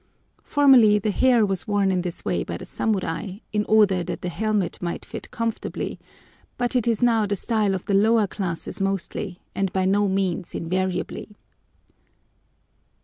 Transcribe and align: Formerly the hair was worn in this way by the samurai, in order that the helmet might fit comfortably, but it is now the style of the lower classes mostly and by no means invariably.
Formerly 0.41 0.97
the 0.97 1.11
hair 1.11 1.45
was 1.45 1.67
worn 1.67 1.91
in 1.91 2.01
this 2.01 2.25
way 2.25 2.43
by 2.43 2.57
the 2.57 2.65
samurai, 2.65 3.37
in 3.53 3.63
order 3.65 4.03
that 4.03 4.23
the 4.23 4.29
helmet 4.29 4.81
might 4.81 5.05
fit 5.05 5.29
comfortably, 5.29 5.99
but 6.57 6.75
it 6.75 6.87
is 6.87 7.03
now 7.03 7.27
the 7.27 7.35
style 7.35 7.75
of 7.75 7.85
the 7.85 7.93
lower 7.93 8.25
classes 8.25 8.81
mostly 8.81 9.41
and 9.53 9.71
by 9.71 9.85
no 9.85 10.07
means 10.07 10.55
invariably. 10.55 11.37